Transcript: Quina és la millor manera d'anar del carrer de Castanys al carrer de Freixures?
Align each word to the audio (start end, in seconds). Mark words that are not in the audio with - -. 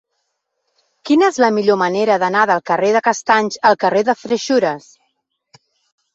Quina 1.09 1.27
és 1.33 1.37
la 1.43 1.49
millor 1.57 1.77
manera 1.81 2.15
d'anar 2.23 2.47
del 2.53 2.65
carrer 2.71 2.91
de 2.97 3.03
Castanys 3.09 3.61
al 3.71 3.79
carrer 3.85 4.03
de 4.09 4.19
Freixures? 4.25 4.91